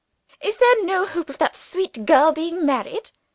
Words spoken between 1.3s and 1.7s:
of that